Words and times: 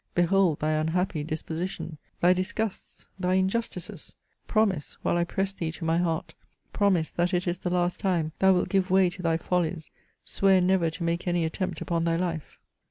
Behold 0.15 0.59
thy 0.59 0.71
unhappy 0.71 1.23
disposition, 1.23 1.99
thy 2.21 2.33
disgusts, 2.33 3.07
thy 3.19 3.35
injustices! 3.35 4.15
Promise, 4.47 4.97
while 5.03 5.13
1 5.13 5.25
^ 5.25 5.27
press 5.27 5.53
thee 5.53 5.71
to 5.73 5.85
my 5.85 5.99
heart, 5.99 6.33
promise 6.73 7.11
that 7.11 7.35
it 7.35 7.47
is 7.47 7.59
the 7.59 7.69
last 7.69 7.99
time 7.99 8.31
thou 8.39 8.51
wilt 8.51 8.69
give 8.69 8.89
way 8.89 9.11
to 9.11 9.21
thy 9.21 9.37
follies, 9.37 9.91
swear 10.25 10.59
never 10.59 10.89
to 10.89 11.03
make 11.03 11.27
any 11.27 11.45
attempt 11.45 11.81
upon 11.81 12.03
thy 12.03 12.15
life 12.15 12.57